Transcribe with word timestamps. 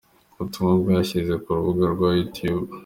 Ubutumwa 0.37 0.73
bwashyize 0.81 1.33
ku 1.43 1.47
rubuga 1.55 1.85
rwa 1.93 2.09
YouTube. 2.17 2.65